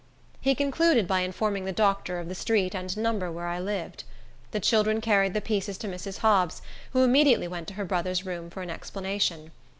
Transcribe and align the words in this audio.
He 0.39 0.55
concluded 0.55 1.07
by 1.07 1.19
informing 1.19 1.65
the 1.65 1.71
doctor 1.71 2.17
of 2.19 2.27
the 2.27 2.33
street 2.33 2.73
and 2.73 2.97
number 2.97 3.31
where 3.31 3.45
I 3.45 3.59
lived. 3.59 4.03
The 4.49 4.59
children 4.59 4.99
carried 4.99 5.35
the 5.35 5.41
pieces 5.41 5.77
to 5.77 5.87
Mrs. 5.87 6.17
Hobbs, 6.21 6.63
who 6.93 7.03
immediately 7.03 7.47
went 7.47 7.67
to 7.67 7.75
her 7.75 7.85
brother's 7.85 8.25
room 8.25 8.49
for 8.49 8.63
an 8.63 8.71
explanation. 8.71 9.51